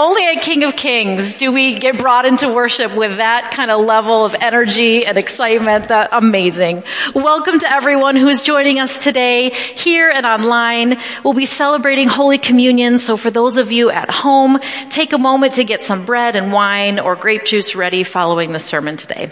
[0.00, 3.84] Only at King of Kings do we get brought into worship with that kind of
[3.84, 5.88] level of energy and excitement.
[5.88, 6.84] That amazing.
[7.14, 10.98] Welcome to everyone who's joining us today here and online.
[11.22, 12.98] We'll be celebrating Holy Communion.
[12.98, 14.58] So for those of you at home,
[14.88, 18.58] take a moment to get some bread and wine or grape juice ready following the
[18.58, 19.30] sermon today.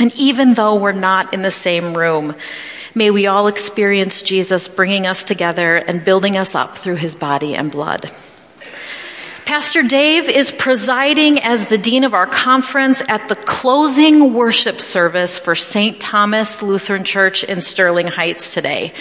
[0.00, 2.34] And even though we're not in the same room,
[2.96, 7.54] may we all experience Jesus bringing us together and building us up through his body
[7.54, 8.10] and blood.
[9.44, 15.38] Pastor Dave is presiding as the dean of our conference at the closing worship service
[15.38, 16.00] for St.
[16.00, 18.92] Thomas Lutheran Church in Sterling Heights today.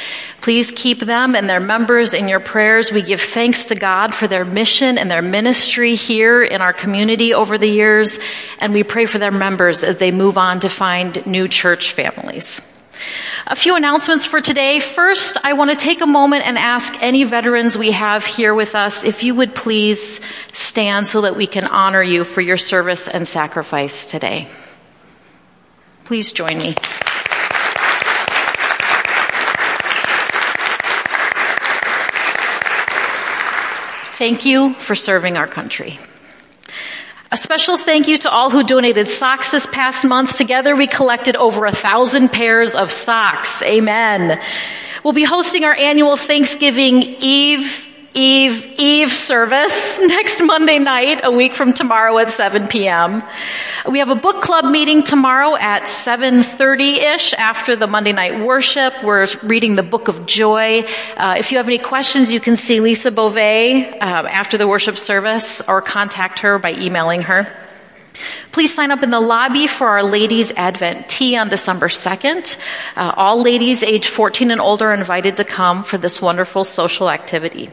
[0.41, 2.91] Please keep them and their members in your prayers.
[2.91, 7.35] We give thanks to God for their mission and their ministry here in our community
[7.35, 8.19] over the years,
[8.57, 12.61] and we pray for their members as they move on to find new church families.
[13.47, 14.79] A few announcements for today.
[14.79, 18.75] First, I want to take a moment and ask any veterans we have here with
[18.75, 23.07] us if you would please stand so that we can honor you for your service
[23.07, 24.47] and sacrifice today.
[26.05, 26.75] Please join me.
[34.21, 35.97] Thank you for serving our country.
[37.33, 40.35] A special thank you to all who donated socks this past month.
[40.35, 43.61] Together we collected over a thousand pairs of socks.
[43.61, 44.37] Amen.
[45.01, 51.53] We'll be hosting our annual Thanksgiving Eve Eve, Eve service next Monday night, a week
[51.53, 53.23] from tomorrow at 7 p.m.
[53.89, 58.93] We have a book club meeting tomorrow at 7.30ish after the Monday night worship.
[59.01, 60.85] We're reading the book of joy.
[61.15, 64.97] Uh, if you have any questions, you can see Lisa Beauvais uh, after the worship
[64.97, 67.47] service or contact her by emailing her.
[68.51, 72.57] Please sign up in the lobby for our ladies Advent tea on December 2nd.
[72.97, 77.09] Uh, all ladies age 14 and older are invited to come for this wonderful social
[77.09, 77.69] activity.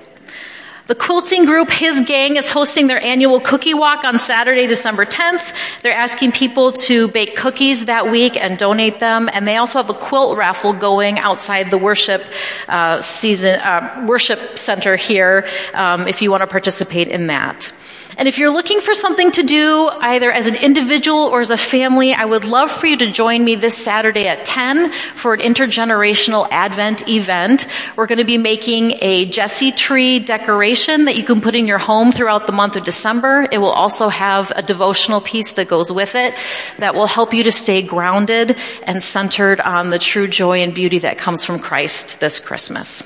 [0.89, 5.55] The quilting group, His Gang, is hosting their annual cookie walk on Saturday, December 10th.
[5.83, 9.29] They're asking people to bake cookies that week and donate them.
[9.31, 12.25] And they also have a quilt raffle going outside the worship
[12.69, 17.71] uh, season, uh, worship center here, um, if you want to participate in that.
[18.19, 21.57] And if you're looking for something to do, either as an individual or as a
[21.57, 25.41] family, I would love for you to join me this Saturday at 10 for an
[25.41, 27.69] intergenerational Advent event.
[27.95, 31.79] We're going to be making a Jesse tree decoration that you can put in your
[31.79, 33.47] home throughout the month of December.
[33.53, 36.35] It will also have a devotional piece that goes with it
[36.81, 40.99] that will help you to stay grounded and centered on the true joy and beauty
[40.99, 43.01] that comes from Christ this Christmas.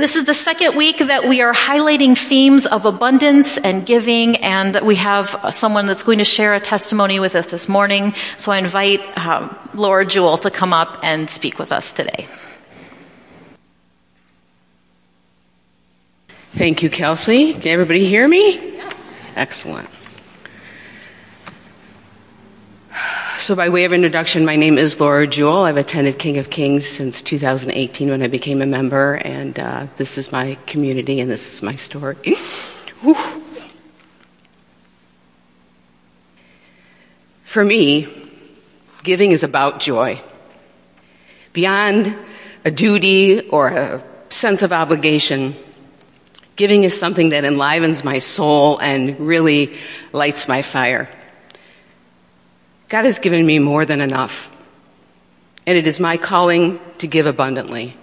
[0.00, 4.80] This is the second week that we are highlighting themes of abundance and giving, and
[4.80, 8.14] we have someone that's going to share a testimony with us this morning.
[8.38, 12.26] So I invite uh, Laura Jewell to come up and speak with us today.
[16.52, 17.52] Thank you, Kelsey.
[17.52, 18.54] Can everybody hear me?
[18.54, 18.94] Yes.
[19.36, 19.90] Excellent.
[23.40, 25.64] So, by way of introduction, my name is Laura Jewell.
[25.64, 30.18] I've attended King of Kings since 2018 when I became a member, and uh, this
[30.18, 32.16] is my community and this is my story.
[37.44, 38.06] For me,
[39.04, 40.20] giving is about joy.
[41.54, 42.14] Beyond
[42.66, 45.56] a duty or a sense of obligation,
[46.56, 49.78] giving is something that enlivens my soul and really
[50.12, 51.08] lights my fire.
[52.90, 54.50] God has given me more than enough.
[55.64, 57.96] And it is my calling to give abundantly.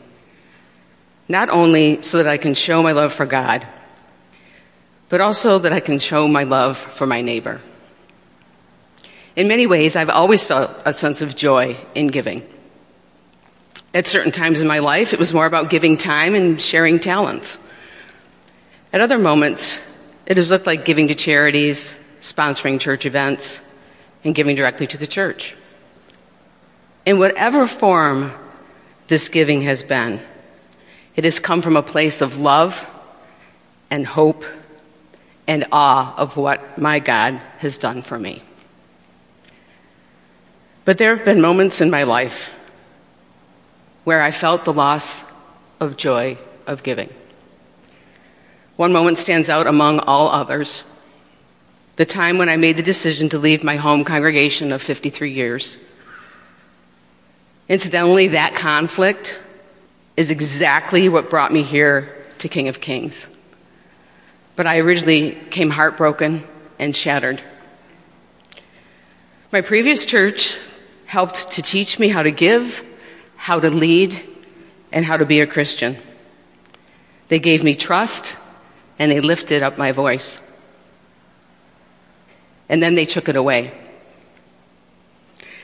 [1.27, 3.67] Not only so that I can show my love for God,
[5.09, 7.61] but also that I can show my love for my neighbor.
[9.35, 12.47] In many ways, I've always felt a sense of joy in giving.
[13.93, 17.59] At certain times in my life, it was more about giving time and sharing talents.
[18.93, 19.81] At other moments,
[20.25, 23.59] it has looked like giving to charities, sponsoring church events,
[24.27, 25.55] and giving directly to the church.
[27.05, 28.33] In whatever form
[29.07, 30.19] this giving has been,
[31.15, 32.85] it has come from a place of love
[33.89, 34.43] and hope
[35.47, 38.43] and awe of what my God has done for me.
[40.83, 42.51] But there have been moments in my life
[44.03, 45.23] where I felt the loss
[45.79, 46.37] of joy
[46.67, 47.09] of giving.
[48.75, 50.83] One moment stands out among all others
[51.97, 55.77] the time when I made the decision to leave my home congregation of 53 years.
[57.67, 59.37] Incidentally, that conflict
[60.15, 63.25] is exactly what brought me here to King of Kings.
[64.55, 66.47] But I originally came heartbroken
[66.79, 67.41] and shattered.
[69.51, 70.57] My previous church
[71.07, 72.83] helped to teach me how to give,
[73.35, 74.21] how to lead,
[74.91, 75.97] and how to be a Christian.
[77.27, 78.35] They gave me trust
[78.99, 80.39] and they lifted up my voice.
[82.69, 83.73] And then they took it away.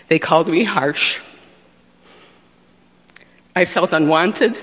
[0.08, 1.20] They called me harsh.
[3.56, 4.58] I felt unwanted,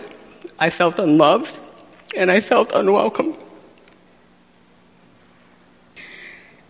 [0.58, 1.58] I felt unloved,
[2.16, 3.36] and I felt unwelcome.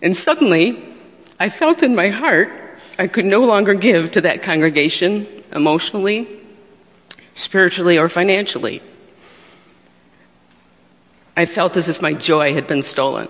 [0.03, 0.83] And suddenly,
[1.39, 2.51] I felt in my heart
[2.99, 6.29] I could no longer give to that congregation emotionally,
[7.35, 8.83] spiritually, or financially.
[11.37, 13.29] I felt as if my joy had been stolen.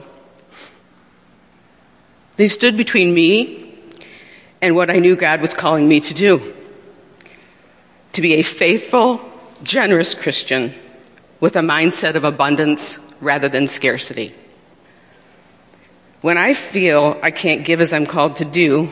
[2.41, 3.71] They stood between me
[4.63, 6.55] and what I knew God was calling me to do
[8.15, 9.21] to be a faithful,
[9.63, 10.73] generous Christian
[11.41, 14.35] with a mindset of abundance rather than scarcity.
[16.23, 18.91] When I feel I can't give as I'm called to do,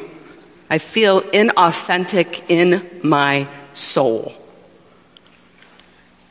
[0.68, 4.34] I feel inauthentic in my soul.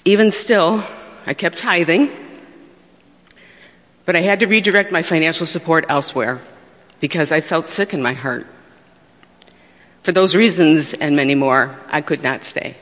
[0.05, 0.83] Even still,
[1.25, 2.11] I kept tithing,
[4.05, 6.41] but I had to redirect my financial support elsewhere
[6.99, 8.47] because I felt sick in my heart.
[10.03, 12.75] For those reasons and many more, I could not stay.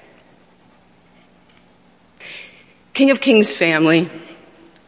[2.94, 4.10] King of Kings family,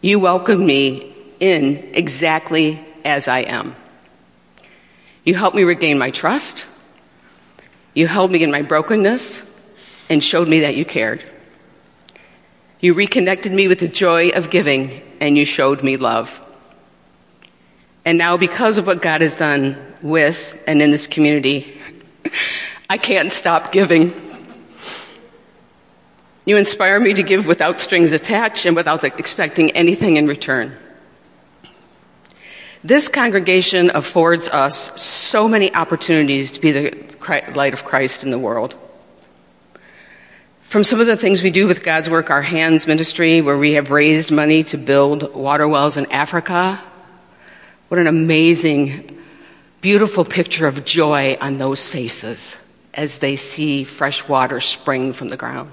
[0.02, 3.76] you welcomed me in exactly as I am.
[5.26, 6.66] You helped me regain my trust.
[7.94, 9.42] You held me in my brokenness
[10.10, 11.30] and showed me that you cared.
[12.80, 16.47] You reconnected me with the joy of giving and you showed me love.
[18.08, 21.78] And now, because of what God has done with and in this community,
[22.90, 24.14] I can't stop giving.
[26.46, 30.74] You inspire me to give without strings attached and without expecting anything in return.
[32.82, 36.98] This congregation affords us so many opportunities to be the
[37.56, 38.74] light of Christ in the world.
[40.70, 43.74] From some of the things we do with God's work, our hands ministry, where we
[43.74, 46.82] have raised money to build water wells in Africa.
[47.88, 49.22] What an amazing,
[49.82, 52.56] beautiful picture of joy on those faces
[52.94, 55.72] as they see fresh water spring from the ground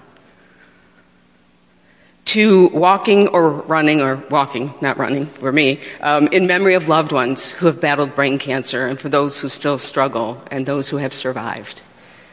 [2.26, 7.12] to walking or running or walking, not running for me, um, in memory of loved
[7.12, 10.96] ones who have battled brain cancer and for those who still struggle and those who
[10.96, 11.80] have survived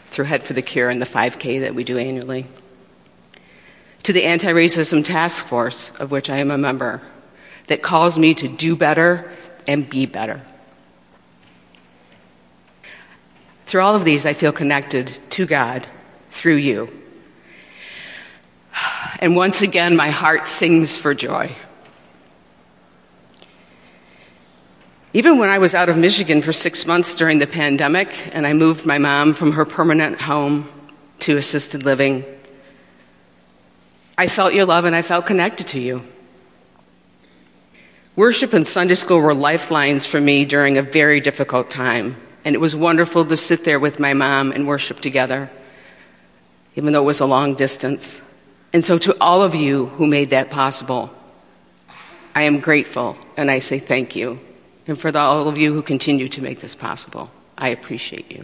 [0.07, 2.48] through Head for the Cure and the 5K that we do annually.
[4.04, 7.01] To the Anti-Racism Task Force, of which I am a member,
[7.68, 9.31] that calls me to do better
[9.68, 10.42] and be better.
[13.66, 15.88] Through all of these, I feel connected to God
[16.30, 17.02] through you
[19.22, 21.56] and once again, my heart sings for joy.
[25.13, 28.54] Even when I was out of Michigan for six months during the pandemic and I
[28.54, 30.69] moved my mom from her permanent home
[31.19, 32.25] to assisted living,
[34.18, 36.02] I felt your love and I felt connected to you.
[38.21, 42.59] Worship and Sunday school were lifelines for me during a very difficult time, and it
[42.59, 45.50] was wonderful to sit there with my mom and worship together,
[46.75, 48.21] even though it was a long distance.
[48.73, 51.09] And so, to all of you who made that possible,
[52.35, 54.39] I am grateful and I say thank you.
[54.85, 58.44] And for the, all of you who continue to make this possible, I appreciate you.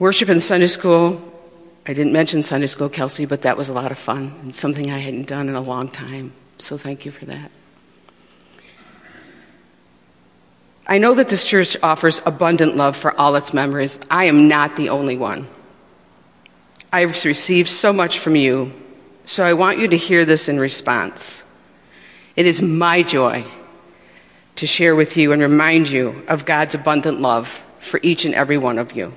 [0.00, 1.22] Worship in Sunday school,
[1.86, 4.90] I didn't mention Sunday school, Kelsey, but that was a lot of fun and something
[4.90, 6.32] I hadn't done in a long time.
[6.58, 7.50] So thank you for that.
[10.86, 13.98] I know that this church offers abundant love for all its members.
[14.10, 15.48] I am not the only one.
[16.92, 18.72] I've received so much from you,
[19.24, 21.40] so I want you to hear this in response.
[22.34, 23.46] It is my joy
[24.56, 28.58] to share with you and remind you of God's abundant love for each and every
[28.58, 29.12] one of you.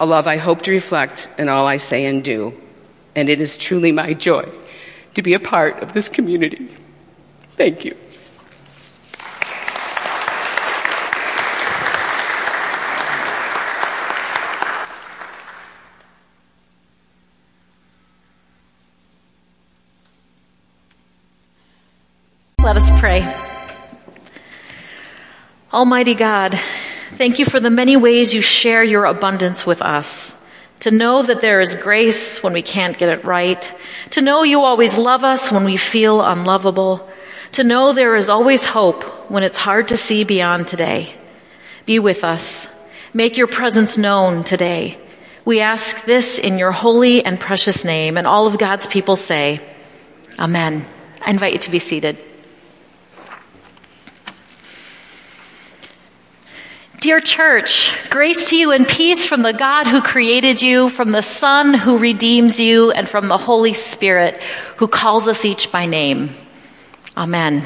[0.00, 2.54] A love I hope to reflect in all I say and do.
[3.16, 4.48] And it is truly my joy
[5.14, 6.68] to be a part of this community.
[7.56, 7.96] Thank you.
[22.60, 23.26] Let us pray.
[25.72, 26.60] Almighty God,
[27.18, 30.40] thank you for the many ways you share your abundance with us.
[30.80, 33.60] To know that there is grace when we can't get it right.
[34.10, 37.06] To know you always love us when we feel unlovable.
[37.52, 41.12] To know there is always hope when it's hard to see beyond today.
[41.86, 42.68] Be with us.
[43.12, 44.96] Make your presence known today.
[45.44, 49.60] We ask this in your holy and precious name, and all of God's people say,
[50.38, 50.86] Amen.
[51.20, 52.16] I invite you to be seated.
[57.00, 61.22] Dear church, grace to you and peace from the God who created you, from the
[61.22, 64.42] Son who redeems you, and from the Holy Spirit
[64.78, 66.30] who calls us each by name.
[67.16, 67.62] Amen.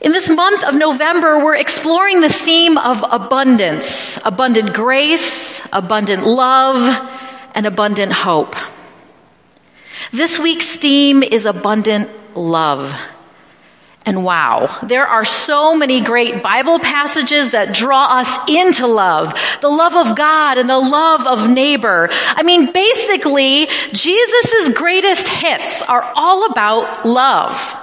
[0.00, 7.10] In this month of November, we're exploring the theme of abundance, abundant grace, abundant love,
[7.56, 8.54] and abundant hope.
[10.12, 12.94] This week's theme is abundant love.
[14.04, 19.34] And wow, there are so many great Bible passages that draw us into love.
[19.60, 22.08] The love of God and the love of neighbor.
[22.10, 27.81] I mean, basically, Jesus' greatest hits are all about love.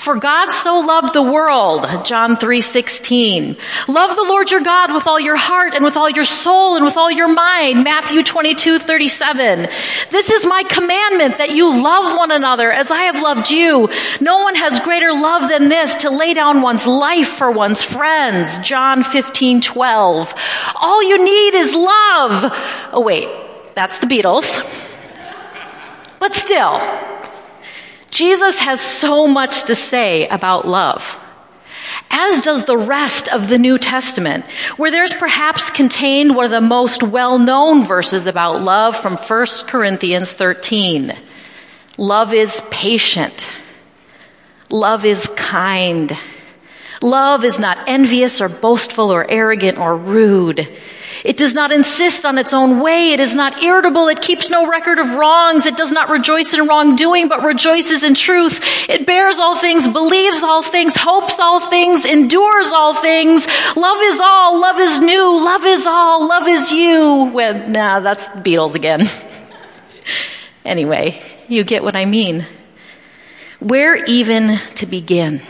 [0.00, 3.58] For God so loved the world, John 3:16.
[3.86, 6.86] Love the Lord your God with all your heart and with all your soul and
[6.86, 9.68] with all your mind, Matthew 22:37.
[10.08, 13.90] This is my commandment that you love one another as I have loved you.
[14.20, 18.58] No one has greater love than this to lay down one's life for one's friends,
[18.60, 20.32] John 15:12.
[20.76, 22.56] All you need is love.
[22.94, 23.28] Oh wait,
[23.74, 24.64] that's the Beatles.
[26.18, 26.80] But still,
[28.10, 31.18] Jesus has so much to say about love.
[32.10, 34.44] As does the rest of the New Testament,
[34.76, 40.32] where there's perhaps contained one of the most well-known verses about love from 1 Corinthians
[40.32, 41.14] 13.
[41.96, 43.50] Love is patient.
[44.70, 46.16] Love is kind.
[47.02, 50.68] Love is not envious or boastful or arrogant or rude.
[51.24, 53.12] It does not insist on its own way.
[53.12, 54.08] It is not irritable.
[54.08, 55.66] It keeps no record of wrongs.
[55.66, 58.60] It does not rejoice in wrongdoing, but rejoices in truth.
[58.88, 63.46] It bears all things, believes all things, hopes all things, endures all things.
[63.76, 64.60] Love is all.
[64.60, 65.44] Love is new.
[65.44, 66.26] Love is all.
[66.26, 67.30] Love is you.
[67.32, 69.08] Well, nah, that's the Beatles again.
[70.64, 72.46] anyway, you get what I mean.
[73.60, 75.42] Where even to begin?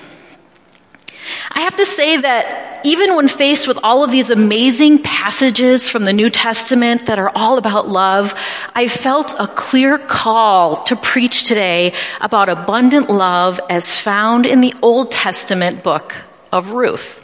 [1.60, 6.06] I have to say that even when faced with all of these amazing passages from
[6.06, 8.34] the New Testament that are all about love,
[8.74, 14.72] I felt a clear call to preach today about abundant love as found in the
[14.80, 16.14] Old Testament book
[16.50, 17.20] of Ruth.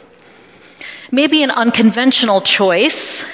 [1.11, 3.25] Maybe an unconventional choice,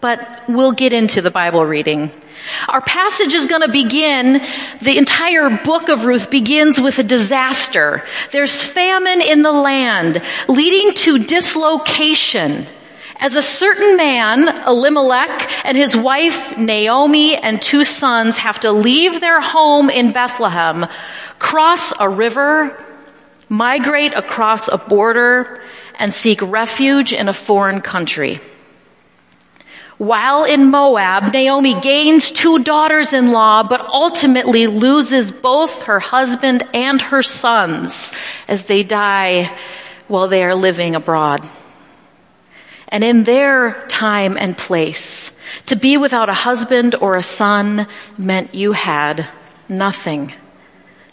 [0.00, 2.12] but we'll get into the Bible reading.
[2.68, 4.42] Our passage is going to begin,
[4.80, 8.04] the entire book of Ruth begins with a disaster.
[8.30, 12.66] There's famine in the land, leading to dislocation.
[13.16, 19.20] As a certain man, Elimelech, and his wife, Naomi, and two sons have to leave
[19.20, 20.86] their home in Bethlehem,
[21.38, 22.84] cross a river,
[23.48, 25.62] migrate across a border,
[26.00, 28.38] and seek refuge in a foreign country.
[30.02, 37.22] While in Moab, Naomi gains two daughters-in-law, but ultimately loses both her husband and her
[37.22, 38.12] sons
[38.48, 39.56] as they die
[40.08, 41.48] while they are living abroad.
[42.88, 47.86] And in their time and place, to be without a husband or a son
[48.18, 49.28] meant you had
[49.68, 50.34] nothing.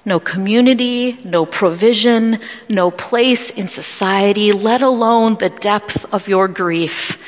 [0.03, 7.19] No community, no provision, no place in society, let alone the depth of your grief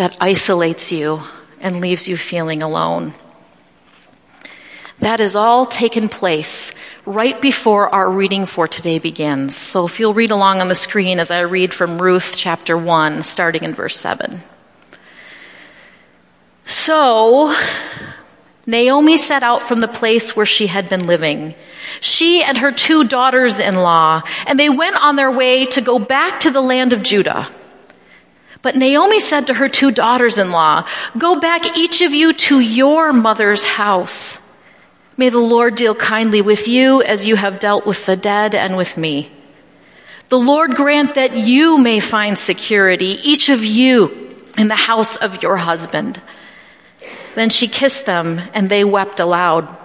[0.00, 1.22] that isolates you
[1.60, 3.12] and leaves you feeling alone.
[5.00, 6.72] That has all taken place
[7.04, 9.54] right before our reading for today begins.
[9.54, 13.24] So if you'll read along on the screen as I read from Ruth chapter 1,
[13.24, 14.40] starting in verse 7.
[16.64, 17.54] So,
[18.66, 21.54] Naomi set out from the place where she had been living.
[22.00, 26.50] She and her two daughters-in-law, and they went on their way to go back to
[26.50, 27.50] the land of Judah.
[28.62, 30.86] But Naomi said to her two daughters-in-law,
[31.16, 34.38] go back each of you to your mother's house.
[35.16, 38.76] May the Lord deal kindly with you as you have dealt with the dead and
[38.76, 39.30] with me.
[40.28, 45.42] The Lord grant that you may find security, each of you in the house of
[45.42, 46.20] your husband.
[47.34, 49.76] Then she kissed them and they wept aloud.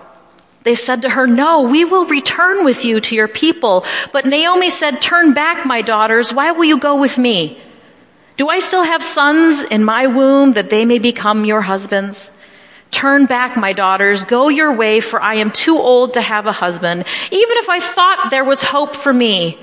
[0.64, 3.86] They said to her, no, we will return with you to your people.
[4.12, 6.34] But Naomi said, turn back, my daughters.
[6.34, 7.62] Why will you go with me?
[8.38, 12.32] Do I still have sons in my womb that they may become your husbands?
[12.92, 16.52] Turn back, my daughters, go your way, for I am too old to have a
[16.52, 17.06] husband.
[17.32, 19.58] Even if I thought there was hope for me,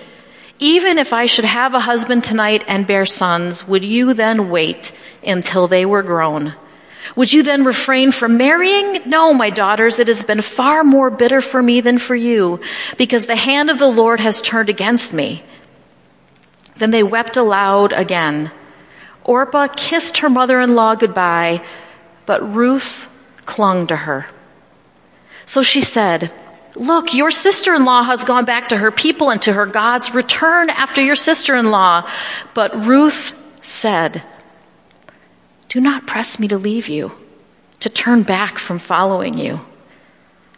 [0.59, 4.93] even if I should have a husband tonight and bear sons, would you then wait
[5.23, 6.55] until they were grown?
[7.17, 9.02] Would you then refrain from marrying?
[9.09, 12.61] No, my daughters, it has been far more bitter for me than for you,
[12.97, 15.43] because the hand of the Lord has turned against me.
[16.76, 18.50] Then they wept aloud again.
[19.25, 21.64] Orpah kissed her mother-in-law goodbye,
[22.26, 23.09] but Ruth
[23.47, 24.26] clung to her.
[25.47, 26.33] So she said,
[26.76, 30.14] Look, your sister-in-law has gone back to her people and to her gods.
[30.14, 32.09] Return after your sister-in-law.
[32.55, 34.23] But Ruth said,
[35.69, 37.12] Do not press me to leave you,
[37.81, 39.61] to turn back from following you.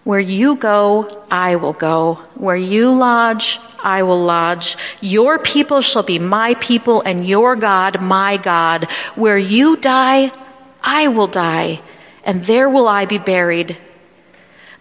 [0.05, 2.21] Where you go, I will go.
[2.35, 4.77] Where you lodge, I will lodge.
[5.01, 8.91] Your people shall be my people and your God my God.
[9.15, 10.33] Where you die,
[10.83, 11.81] I will die
[12.25, 13.77] and there will I be buried.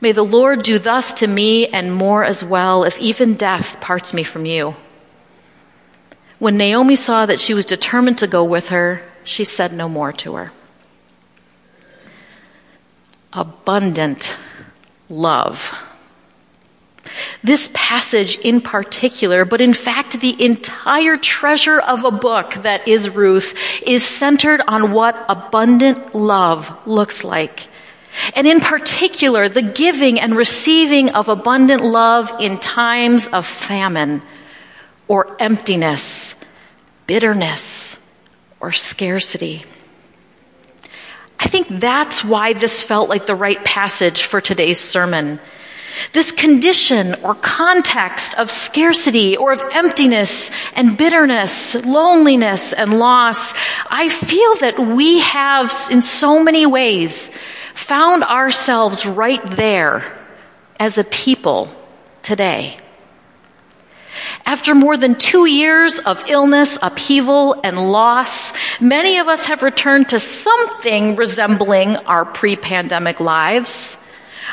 [0.01, 4.13] May the Lord do thus to me and more as well if even death parts
[4.13, 4.75] me from you.
[6.39, 10.12] When Naomi saw that she was determined to go with her, she said no more
[10.12, 10.51] to her.
[13.31, 14.36] Abundant
[15.10, 15.74] love.
[17.43, 23.10] This passage in particular, but in fact the entire treasure of a book that is
[23.10, 23.55] Ruth,
[23.86, 27.67] is centered on what abundant love looks like.
[28.36, 34.22] And in particular, the giving and receiving of abundant love in times of famine
[35.08, 36.36] or emptiness,
[37.08, 37.98] bitterness,
[38.60, 39.65] or scarcity.
[41.39, 45.39] I think that's why this felt like the right passage for today's sermon.
[46.12, 53.53] This condition or context of scarcity or of emptiness and bitterness, loneliness and loss,
[53.89, 57.31] I feel that we have in so many ways
[57.73, 60.03] found ourselves right there
[60.79, 61.69] as a people
[62.21, 62.77] today.
[64.45, 70.09] After more than two years of illness, upheaval, and loss, many of us have returned
[70.09, 73.97] to something resembling our pre-pandemic lives.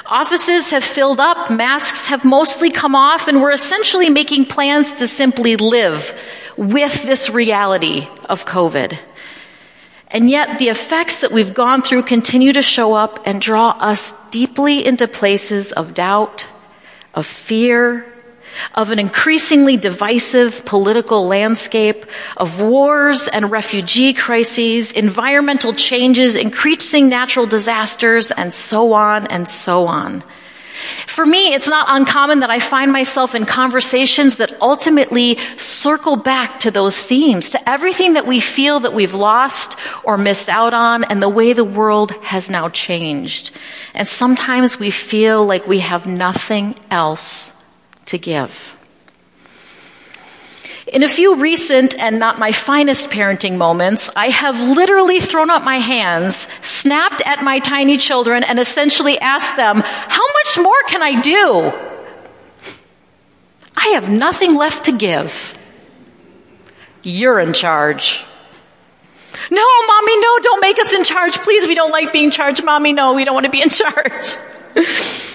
[0.06, 5.06] Offices have filled up, masks have mostly come off, and we're essentially making plans to
[5.06, 6.14] simply live
[6.56, 8.98] with this reality of COVID.
[10.08, 14.14] And yet the effects that we've gone through continue to show up and draw us
[14.30, 16.48] deeply into places of doubt,
[17.14, 18.12] of fear,
[18.74, 27.46] of an increasingly divisive political landscape, of wars and refugee crises, environmental changes, increasing natural
[27.46, 30.22] disasters, and so on and so on.
[31.06, 36.60] For me, it's not uncommon that I find myself in conversations that ultimately circle back
[36.60, 41.04] to those themes, to everything that we feel that we've lost or missed out on
[41.04, 43.50] and the way the world has now changed.
[43.94, 47.52] And sometimes we feel like we have nothing else
[48.06, 48.76] to give.
[50.86, 55.62] In a few recent and not my finest parenting moments, I have literally thrown up
[55.62, 61.00] my hands, snapped at my tiny children, and essentially asked them, how much more can
[61.02, 61.72] I do?
[63.76, 65.56] I have nothing left to give.
[67.04, 68.24] You're in charge.
[69.50, 71.38] No, mommy, no, don't make us in charge.
[71.38, 72.64] Please, we don't like being charged.
[72.64, 74.36] Mommy, no, we don't want to be in charge.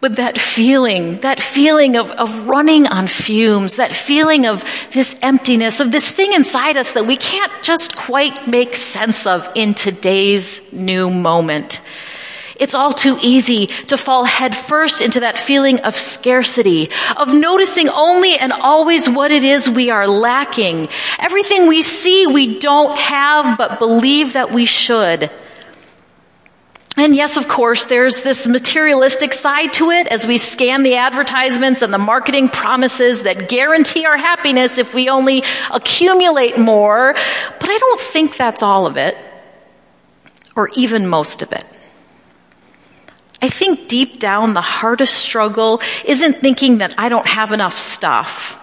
[0.00, 5.78] But that feeling, that feeling of, of running on fumes, that feeling of this emptiness,
[5.78, 10.62] of this thing inside us that we can't just quite make sense of in today's
[10.72, 11.82] new moment.
[12.56, 18.38] It's all too easy to fall headfirst into that feeling of scarcity, of noticing only
[18.38, 20.88] and always what it is we are lacking.
[21.18, 25.30] Everything we see we don't have but believe that we should.
[26.96, 31.82] And yes, of course, there's this materialistic side to it as we scan the advertisements
[31.82, 37.14] and the marketing promises that guarantee our happiness if we only accumulate more.
[37.60, 39.16] But I don't think that's all of it,
[40.56, 41.64] or even most of it.
[43.40, 48.58] I think deep down the hardest struggle isn't thinking that I don't have enough stuff.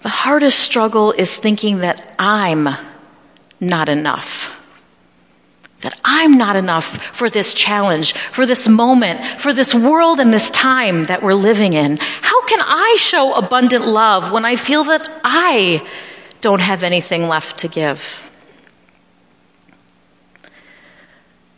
[0.00, 2.70] The hardest struggle is thinking that I'm
[3.60, 4.58] not enough
[6.22, 11.02] I'm not enough for this challenge, for this moment, for this world and this time
[11.04, 11.98] that we're living in.
[11.98, 15.84] How can I show abundant love when I feel that I
[16.40, 18.22] don't have anything left to give?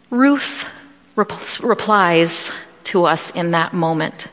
[0.09, 0.67] Ruth
[1.15, 2.51] rep- replies
[2.85, 4.29] to us in that moment.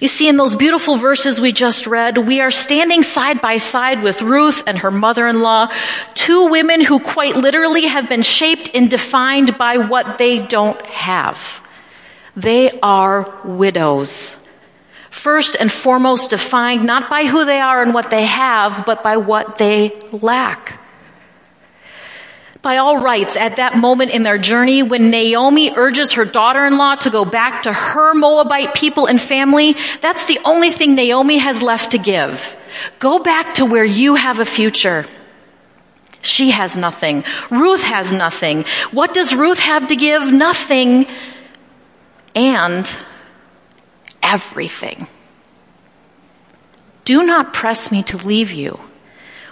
[0.00, 4.02] You see, in those beautiful verses we just read, we are standing side by side
[4.02, 5.72] with Ruth and her mother-in-law,
[6.14, 11.66] two women who quite literally have been shaped and defined by what they don't have.
[12.36, 14.36] They are widows.
[15.10, 19.16] First and foremost defined not by who they are and what they have, but by
[19.16, 20.80] what they lack
[22.62, 27.10] by all rights at that moment in their journey when Naomi urges her daughter-in-law to
[27.10, 31.92] go back to her Moabite people and family, that's the only thing Naomi has left
[31.92, 32.56] to give.
[32.98, 35.06] Go back to where you have a future.
[36.20, 37.24] She has nothing.
[37.50, 38.64] Ruth has nothing.
[38.90, 40.32] What does Ruth have to give?
[40.32, 41.06] Nothing
[42.34, 42.96] and
[44.22, 45.06] everything.
[47.04, 48.80] Do not press me to leave you.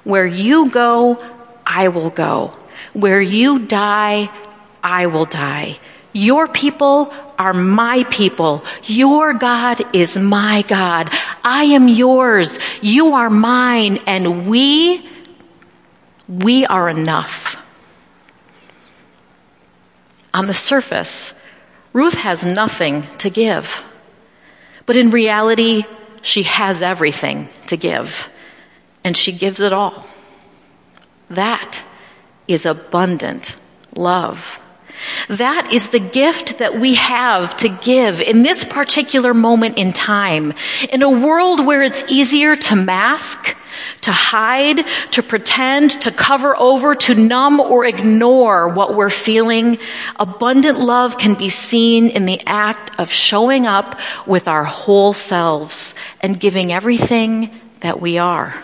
[0.05, 1.25] Where you go,
[1.65, 2.57] I will go.
[2.97, 4.31] Where you die,
[4.83, 5.79] I will die.
[6.15, 8.65] Your people are my people.
[8.85, 11.11] Your God is my God.
[11.45, 12.59] I am yours.
[12.81, 13.99] You are mine.
[14.07, 15.07] And we,
[16.27, 17.59] we are enough.
[20.33, 21.35] On the surface,
[21.93, 23.85] Ruth has nothing to give.
[24.87, 25.85] But in reality,
[26.23, 28.31] she has everything to give.
[29.05, 30.07] And she gives it all.
[31.29, 31.83] That
[32.49, 33.57] is abundant
[33.95, 34.61] love.
[35.29, 40.55] That is the gift that we have to give in this particular moment in time.
[40.91, 43.57] In a world where it's easier to mask,
[44.03, 49.79] to hide, to pretend, to cover over, to numb or ignore what we're feeling,
[50.17, 55.95] abundant love can be seen in the act of showing up with our whole selves
[56.21, 58.55] and giving everything that we are.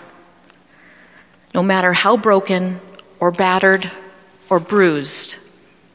[1.55, 2.81] No matter how broken
[3.23, 3.89] or battered
[4.51, 5.37] or bruised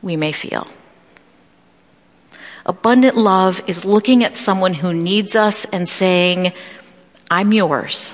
[0.02, 0.66] we may feel.
[2.66, 6.54] Abundant love is looking at someone who needs us and saying,
[7.30, 8.14] I'm yours.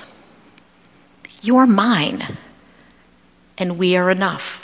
[1.42, 2.38] You're mine.
[3.56, 4.63] And we are enough.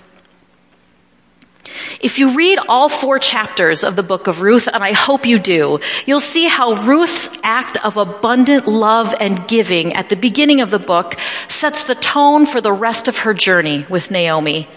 [2.00, 5.38] If you read all four chapters of the book of Ruth, and I hope you
[5.38, 10.70] do, you'll see how Ruth's act of abundant love and giving at the beginning of
[10.70, 11.16] the book
[11.48, 14.68] sets the tone for the rest of her journey with Naomi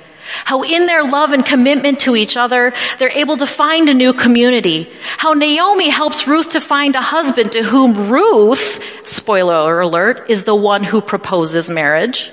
[0.46, 4.14] how in their love and commitment to each other, they're able to find a new
[4.14, 4.90] community.
[5.18, 10.56] How Naomi helps Ruth to find a husband to whom Ruth, spoiler alert, is the
[10.56, 12.32] one who proposes marriage.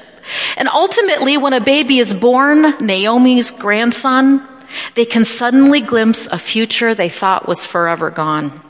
[0.56, 4.46] And ultimately, when a baby is born, Naomi's grandson,
[4.94, 8.61] they can suddenly glimpse a future they thought was forever gone.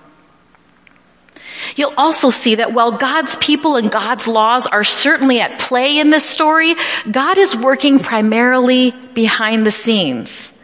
[1.76, 6.10] You'll also see that while God's people and God's laws are certainly at play in
[6.10, 6.74] this story,
[7.10, 10.58] God is working primarily behind the scenes.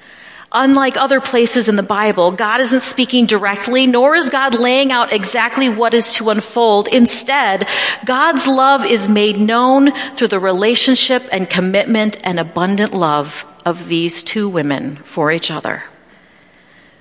[0.53, 5.13] Unlike other places in the Bible, God isn't speaking directly, nor is God laying out
[5.13, 6.87] exactly what is to unfold.
[6.89, 7.67] Instead,
[8.05, 14.23] God's love is made known through the relationship and commitment and abundant love of these
[14.23, 15.83] two women for each other.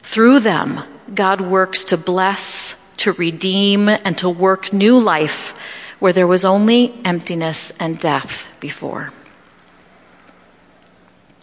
[0.01, 0.81] Through them,
[1.13, 5.53] God works to bless, to redeem, and to work new life
[5.99, 9.13] where there was only emptiness and death before.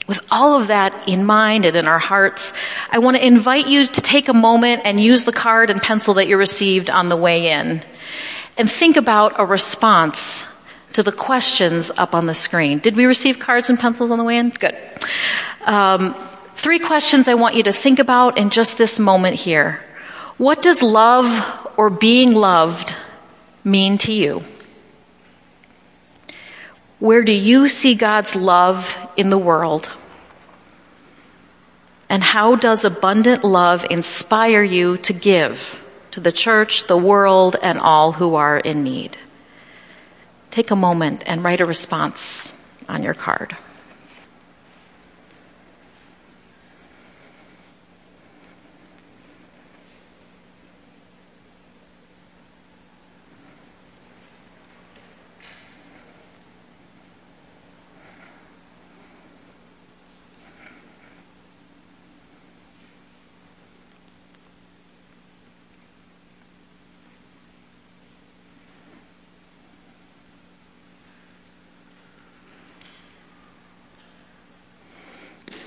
[0.07, 2.53] With all of that in mind and in our hearts,
[2.91, 6.15] I want to invite you to take a moment and use the card and pencil
[6.15, 7.83] that you received on the way in
[8.59, 10.45] and think about a response
[10.93, 12.79] to the questions up on the screen.
[12.79, 14.51] Did we receive cards and pencils on the way in?
[14.51, 14.77] Good.
[15.63, 16.15] Um,
[16.57, 19.83] three questions I want you to think about in just this moment here.
[20.37, 22.97] What does love or being loved
[23.65, 24.43] mean to you?
[27.03, 29.91] Where do you see God's love in the world?
[32.09, 37.81] And how does abundant love inspire you to give to the church, the world, and
[37.81, 39.19] all who are in need?
[40.53, 42.53] Take a moment and write a response
[42.89, 43.57] on your card.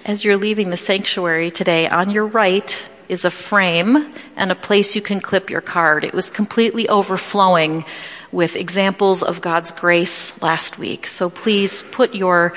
[0.06, 4.96] As you're leaving the sanctuary today, on your right is a frame and a place
[4.96, 6.04] you can clip your card.
[6.04, 7.84] It was completely overflowing
[8.32, 11.08] with examples of God's grace last week.
[11.08, 12.54] So please put your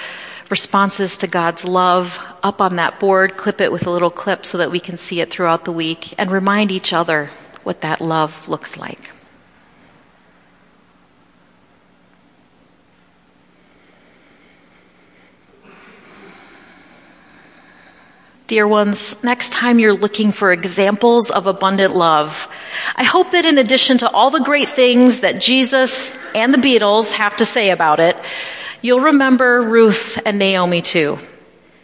[0.51, 4.59] responses to God's love up on that board, clip it with a little clip so
[4.59, 7.31] that we can see it throughout the week and remind each other
[7.63, 9.11] what that love looks like.
[18.49, 22.49] Dear ones, next time you're looking for examples of abundant love,
[22.97, 27.13] I hope that in addition to all the great things that Jesus and the Beatles
[27.13, 28.17] have to say about it,
[28.81, 31.19] you'll remember Ruth and Naomi too.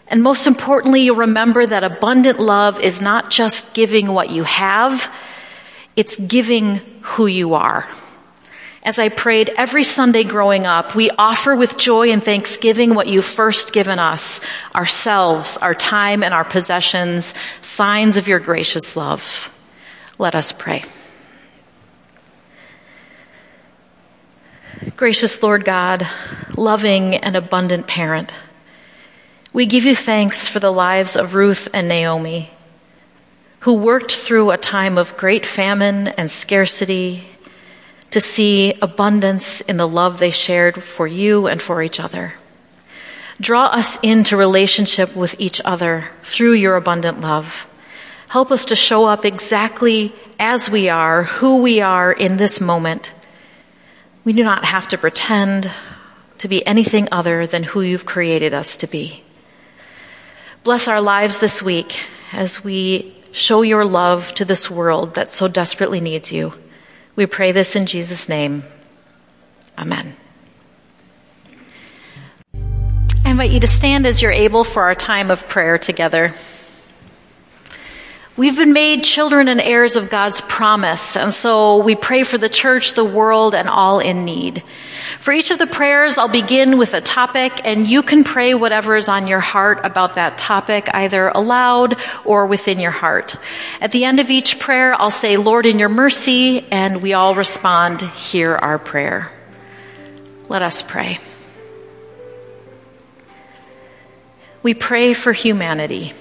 [0.09, 5.12] And most importantly, you'll remember that abundant love is not just giving what you have,
[5.96, 7.87] it's giving who you are.
[8.85, 13.25] As I prayed every Sunday growing up, we offer with joy and thanksgiving what you've
[13.25, 14.40] first given us,
[14.75, 19.51] ourselves, our time and our possessions, signs of your gracious love.
[20.18, 20.85] Let us pray.
[24.97, 26.07] Gracious Lord God,
[26.55, 28.35] loving and abundant parent,
[29.55, 32.51] we give you thanks for the lives of Ruth and Naomi
[33.64, 37.27] who worked through a time of great famine and scarcity
[38.14, 42.33] to see abundance in the love they shared for you and for each other.
[43.40, 47.66] Draw us into relationship with each other through your abundant love.
[48.29, 53.12] Help us to show up exactly as we are, who we are in this moment.
[54.22, 55.68] We do not have to pretend
[56.38, 59.24] to be anything other than who you've created us to be.
[60.62, 61.98] Bless our lives this week
[62.31, 66.55] as we show your love to this world that so desperately needs you.
[67.16, 68.64] We pray this in Jesus' name.
[69.79, 70.16] Amen.
[73.24, 76.35] I invite you to stand as you're able for our time of prayer together.
[78.37, 82.49] We've been made children and heirs of God's promise, and so we pray for the
[82.49, 84.64] church, the world, and all in need.
[85.20, 88.97] For each of the prayers, I'll begin with a topic, and you can pray whatever
[88.97, 93.37] is on your heart about that topic, either aloud or within your heart.
[93.81, 97.37] At the end of each prayer, I'll say, Lord, in your mercy, and we all
[97.37, 99.31] respond, hear our prayer.
[100.49, 101.20] Let us pray.
[104.64, 106.14] We pray for humanity.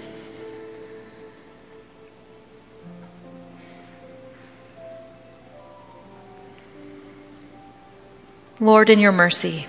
[8.59, 9.65] Lord, in your mercy,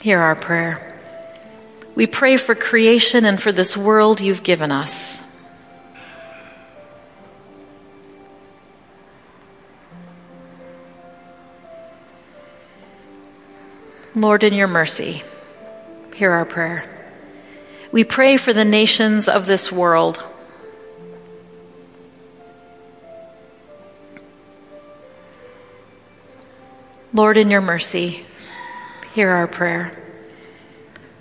[0.00, 1.00] hear our prayer.
[1.94, 5.22] We pray for creation and for this world you've given us.
[14.14, 15.22] Lord, in your mercy,
[16.14, 16.84] hear our prayer.
[17.90, 20.22] We pray for the nations of this world.
[27.18, 28.24] Lord, in your mercy,
[29.12, 29.90] hear our prayer.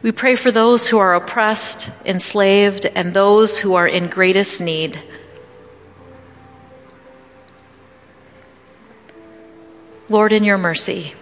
[0.03, 5.01] We pray for those who are oppressed, enslaved, and those who are in greatest need.
[10.07, 11.15] Lord, in your mercy,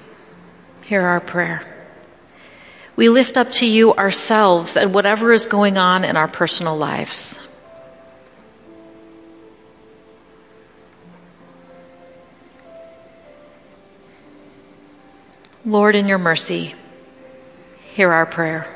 [0.83, 1.87] hear our prayer.
[2.97, 7.39] We lift up to you ourselves and whatever is going on in our personal lives.
[15.67, 16.75] Lord, in your mercy,
[17.95, 18.67] hear our prayer.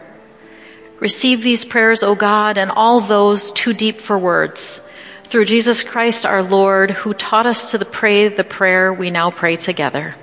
[0.99, 4.81] Receive these prayers, O God, and all those too deep for words,
[5.25, 9.55] through Jesus Christ our Lord, who taught us to pray the prayer we now pray
[9.55, 10.15] together.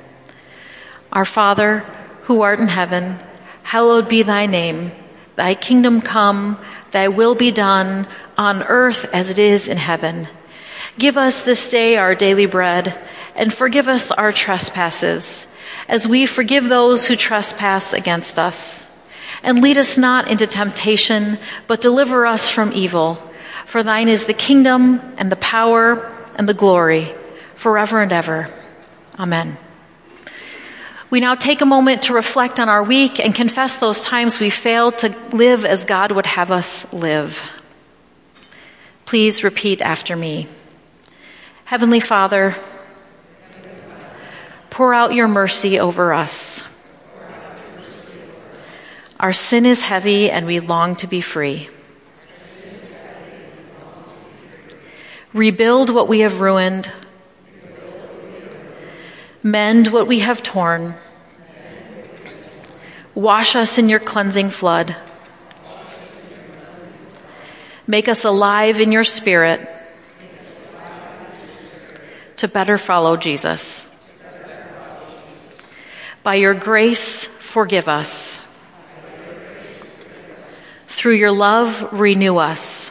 [1.13, 1.85] Our Father,
[2.23, 3.21] who art in heaven,
[3.63, 4.91] hallowed be thy name.
[5.37, 6.59] Thy kingdom come,
[6.91, 10.27] thy will be done, on earth as it is in heaven.
[10.99, 12.99] Give us this day our daily bread,
[13.37, 15.53] and forgive us our trespasses
[15.89, 18.91] as we forgive those who trespass against us.
[19.43, 23.19] And lead us not into temptation, but deliver us from evil.
[23.67, 27.15] For thine is the kingdom and the power and the glory
[27.55, 28.49] forever and ever.
[29.19, 29.57] Amen.
[31.09, 34.51] We now take a moment to reflect on our week and confess those times we
[34.51, 37.43] failed to live as God would have us live.
[39.05, 40.49] Please repeat after me.
[41.65, 42.57] Heavenly Father,
[44.77, 46.63] Pour out your mercy over us.
[49.19, 51.71] Our sin is heavy and we long to be free.
[55.33, 56.93] Rebuild what we have ruined.
[59.43, 60.95] Mend what we have torn.
[63.15, 64.95] Wash us in your cleansing flood.
[67.87, 69.67] Make us alive in your spirit
[72.37, 73.96] to better follow Jesus.
[76.27, 78.41] By your grace, forgive us.
[80.89, 82.91] Through your love, renew us.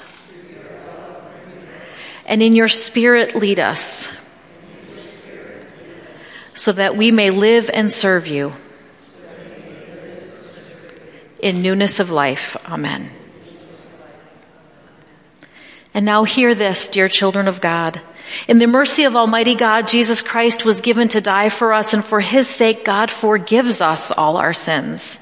[2.25, 4.07] And in your spirit, lead us.
[6.51, 8.53] So that we may live and serve you.
[11.39, 12.55] In newness of life.
[12.65, 13.11] Amen.
[15.93, 17.99] And now hear this, dear children of God.
[18.47, 22.03] In the mercy of Almighty God, Jesus Christ was given to die for us, and
[22.03, 25.19] for his sake, God forgives us all our sins.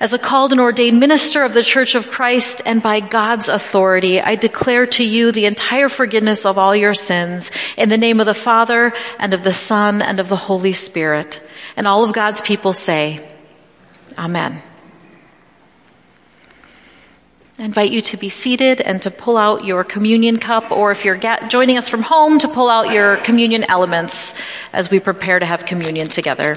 [0.00, 4.18] As a called and ordained minister of the Church of Christ and by God's authority,
[4.18, 8.24] I declare to you the entire forgiveness of all your sins in the name of
[8.24, 11.42] the Father and of the Son and of the Holy Spirit.
[11.76, 13.28] And all of God's people say,
[14.16, 14.62] Amen.
[17.60, 21.04] I invite you to be seated and to pull out your communion cup, or if
[21.04, 24.34] you're joining us from home, to pull out your communion elements
[24.72, 26.56] as we prepare to have communion together.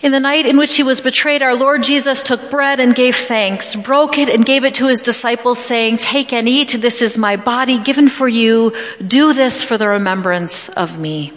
[0.00, 3.14] In the night in which he was betrayed, our Lord Jesus took bread and gave
[3.14, 6.72] thanks, broke it and gave it to his disciples saying, take and eat.
[6.72, 8.72] This is my body given for you.
[9.06, 11.34] Do this for the remembrance of me.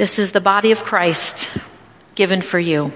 [0.00, 1.54] This is the body of Christ
[2.14, 2.90] given for you.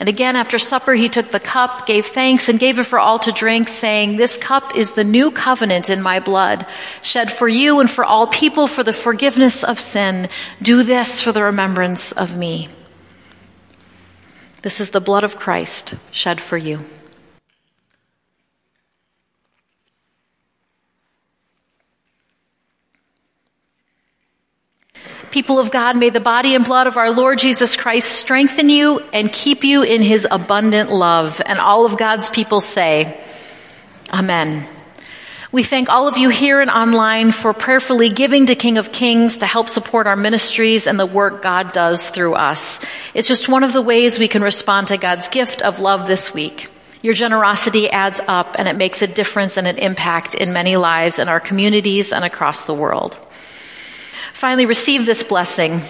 [0.00, 3.20] And again, after supper, he took the cup, gave thanks, and gave it for all
[3.20, 6.66] to drink, saying, This cup is the new covenant in my blood,
[7.00, 10.28] shed for you and for all people for the forgiveness of sin.
[10.60, 12.68] Do this for the remembrance of me.
[14.62, 16.84] This is the blood of Christ shed for you.
[25.48, 29.00] People of God, may the body and blood of our Lord Jesus Christ strengthen you
[29.14, 31.40] and keep you in his abundant love.
[31.46, 33.18] And all of God's people say,
[34.12, 34.66] Amen.
[35.50, 39.38] We thank all of you here and online for prayerfully giving to King of Kings
[39.38, 42.78] to help support our ministries and the work God does through us.
[43.14, 46.34] It's just one of the ways we can respond to God's gift of love this
[46.34, 46.68] week.
[47.00, 51.18] Your generosity adds up and it makes a difference and an impact in many lives
[51.18, 53.18] in our communities and across the world.
[54.38, 55.80] Finally, receive this blessing.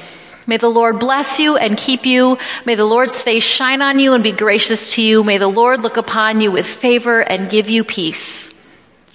[0.46, 2.38] May the Lord bless you and keep you.
[2.64, 5.22] May the Lord's face shine on you and be gracious to you.
[5.22, 8.54] May the Lord look upon you with favor and give you peace.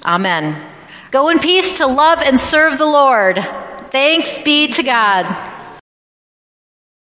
[0.06, 0.64] Amen.
[1.10, 3.38] Go in peace to love and serve the Lord.
[3.92, 5.26] Thanks be to God.